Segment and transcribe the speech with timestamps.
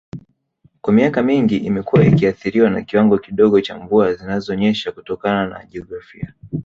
[0.81, 6.33] Kwa miaka mingi imekuwa ikiathiriwa na kiwango kidogo cha mvua zinazonyesha kutokana na jiografia